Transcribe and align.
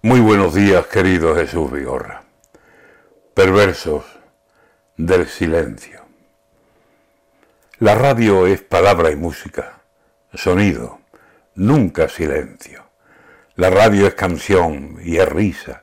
Muy 0.00 0.20
buenos 0.20 0.54
días, 0.54 0.86
querido 0.86 1.34
Jesús 1.34 1.72
Vigorra. 1.72 2.22
Perversos 3.34 4.04
del 4.96 5.26
silencio. 5.26 6.02
La 7.80 7.96
radio 7.96 8.46
es 8.46 8.62
palabra 8.62 9.10
y 9.10 9.16
música, 9.16 9.80
sonido, 10.32 11.00
nunca 11.56 12.08
silencio. 12.08 12.84
La 13.56 13.70
radio 13.70 14.06
es 14.06 14.14
canción 14.14 15.00
y 15.02 15.16
es 15.16 15.28
risa, 15.28 15.82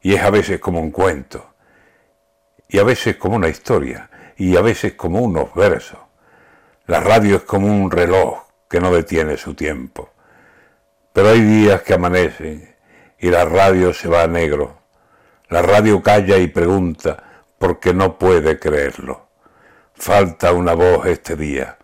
y 0.00 0.14
es 0.14 0.22
a 0.22 0.30
veces 0.30 0.60
como 0.60 0.80
un 0.80 0.92
cuento, 0.92 1.54
y 2.68 2.78
a 2.78 2.84
veces 2.84 3.16
como 3.16 3.34
una 3.34 3.48
historia, 3.48 4.10
y 4.36 4.56
a 4.56 4.60
veces 4.60 4.92
como 4.92 5.22
unos 5.22 5.52
versos. 5.56 5.98
La 6.86 7.00
radio 7.00 7.38
es 7.38 7.42
como 7.42 7.66
un 7.66 7.90
reloj 7.90 8.44
que 8.68 8.78
no 8.78 8.94
detiene 8.94 9.36
su 9.36 9.54
tiempo. 9.54 10.10
Pero 11.12 11.30
hay 11.30 11.40
días 11.40 11.82
que 11.82 11.94
amanecen 11.94 12.76
y 13.20 13.28
la 13.30 13.44
radio 13.44 13.92
se 13.92 14.08
va 14.08 14.22
a 14.22 14.26
negro. 14.26 14.78
La 15.48 15.62
radio 15.62 16.02
calla 16.02 16.38
y 16.38 16.46
pregunta 16.48 17.22
porque 17.58 17.92
no 17.92 18.18
puede 18.18 18.58
creerlo. 18.58 19.28
Falta 19.94 20.52
una 20.52 20.72
voz 20.72 21.06
este 21.06 21.36
día. 21.36 21.76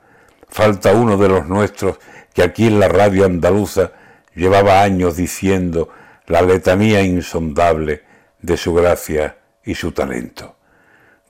Falta 0.49 0.93
uno 0.93 1.19
de 1.19 1.29
los 1.29 1.47
nuestros 1.47 1.99
que 2.33 2.43
aquí 2.43 2.67
en 2.67 2.81
la 2.81 2.89
radio 2.89 3.27
andaluza 3.27 3.93
llevaba 4.35 4.83
años 4.83 5.17
diciendo 5.17 5.91
la 6.27 6.43
letanía 6.43 7.03
insondable 7.03 8.05
de 8.41 8.57
su 8.57 8.73
gracia 8.73 9.37
y 9.65 9.75
su 9.75 9.93
talento. 9.93 10.57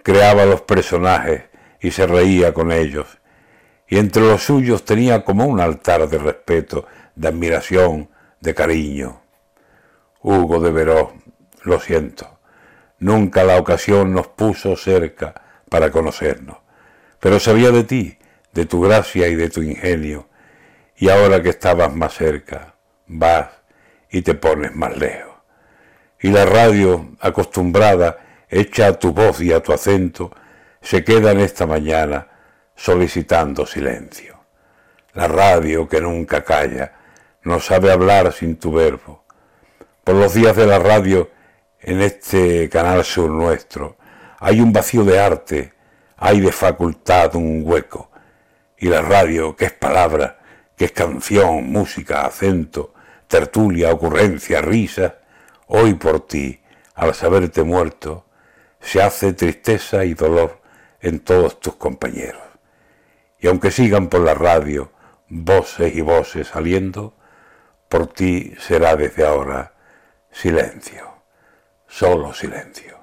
Creaba 0.03 0.45
los 0.47 0.63
personajes 0.63 1.45
y 1.81 1.91
se 1.91 2.07
reía 2.07 2.55
con 2.55 2.71
ellos, 2.71 3.19
y 3.89 3.99
entre 3.99 4.23
los 4.23 4.43
suyos 4.43 4.85
tenía 4.85 5.25
como 5.25 5.47
un 5.47 5.61
altar 5.61 6.09
de 6.09 6.19
respeto, 6.19 6.87
de 7.15 7.29
admiración, 7.29 8.11
de 8.41 8.55
cariño. 8.55 9.26
Hugo 10.29 10.59
de 10.59 10.73
Veró, 10.73 11.13
lo 11.63 11.79
siento, 11.79 12.41
nunca 12.99 13.45
la 13.45 13.61
ocasión 13.61 14.13
nos 14.13 14.27
puso 14.27 14.75
cerca 14.77 15.41
para 15.71 15.93
conocernos, 15.93 16.57
pero 17.21 17.39
sabía 17.39 17.71
de 17.71 17.85
ti, 17.85 18.19
de 18.53 18.67
tu 18.67 18.81
gracia 18.81 19.29
y 19.29 19.37
de 19.37 19.49
tu 19.51 19.63
ingenio, 19.63 20.29
y 20.97 21.11
ahora 21.11 21.41
que 21.45 21.51
estabas 21.51 21.95
más 21.95 22.15
cerca, 22.15 22.75
vas 23.07 23.51
y 24.11 24.23
te 24.23 24.35
pones 24.35 24.75
más 24.75 24.97
lejos. 24.97 25.37
Y 26.21 26.31
la 26.31 26.45
radio, 26.45 27.09
acostumbrada, 27.21 28.19
hecha 28.49 28.89
a 28.89 28.99
tu 28.99 29.13
voz 29.13 29.41
y 29.41 29.53
a 29.53 29.63
tu 29.63 29.73
acento, 29.73 30.33
se 30.81 31.05
queda 31.05 31.31
en 31.31 31.39
esta 31.39 31.67
mañana 31.67 32.27
solicitando 32.75 33.65
silencio. 33.65 34.41
La 35.13 35.29
radio 35.29 35.89
que 35.89 36.01
nunca 36.01 36.43
calla, 36.43 36.95
no 37.45 37.61
sabe 37.61 37.93
hablar 37.93 38.33
sin 38.33 38.57
tu 38.57 38.73
verbo, 38.73 39.26
por 40.07 40.15
los 40.15 40.35
días 40.35 40.55
de 40.55 40.69
la 40.69 40.79
radio 40.79 41.33
en 41.81 42.01
este 42.01 42.69
canal 42.69 43.05
sur 43.05 43.29
nuestro. 43.29 43.97
Hay 44.39 44.61
un 44.61 44.73
vacío 44.73 45.03
de 45.03 45.19
arte, 45.19 45.73
hay 46.17 46.39
de 46.39 46.53
facultad 46.53 47.35
un 47.35 47.63
hueco. 47.65 48.13
Y 48.79 48.87
la 48.87 49.03
radio, 49.03 49.57
que 49.57 49.65
es 49.65 49.73
palabra, 49.73 50.39
que 50.77 50.85
es 50.85 50.93
canción, 50.93 51.73
música, 51.73 52.25
acento, 52.25 52.95
tertulia, 53.27 53.93
ocurrencia, 53.93 54.61
risa, 54.61 55.17
hoy 55.67 55.95
por 55.95 56.25
ti, 56.25 56.61
al 56.95 57.13
saberte 57.13 57.65
muerto, 57.65 58.27
se 58.79 59.03
hace 59.03 59.33
tristeza 59.33 60.05
y 60.05 60.15
dolor 60.15 60.61
en 61.01 61.19
todos 61.19 61.59
tus 61.59 61.75
compañeros. 61.75 62.43
Y 63.41 63.49
aunque 63.49 63.73
sigan 63.73 64.07
por 64.07 64.21
la 64.21 64.35
radio 64.35 64.93
voces 65.29 65.97
y 65.97 66.01
voces 66.01 66.47
saliendo, 66.47 67.17
por 67.89 68.07
ti 68.07 68.55
será 68.61 68.95
desde 68.95 69.27
ahora 69.27 69.73
silencio, 70.39 71.23
solo 71.87 72.31
silencio. 72.31 72.96